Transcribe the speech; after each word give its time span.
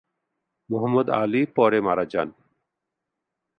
মোহাম্মদ 0.69 1.07
আলী 1.21 1.41
পরে 1.55 1.79
মারা 1.81 2.05
যান। 2.11 2.29